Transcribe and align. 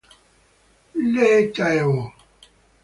Lee 1.13 1.51
Tae-ho 1.55 2.01